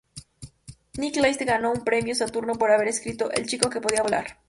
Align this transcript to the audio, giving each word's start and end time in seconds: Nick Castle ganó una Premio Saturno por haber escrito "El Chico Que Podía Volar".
Nick 0.97 1.13
Castle 1.21 1.45
ganó 1.45 1.69
una 1.73 1.83
Premio 1.83 2.15
Saturno 2.15 2.55
por 2.55 2.71
haber 2.71 2.87
escrito 2.87 3.29
"El 3.29 3.45
Chico 3.45 3.69
Que 3.69 3.81
Podía 3.81 4.01
Volar". 4.01 4.39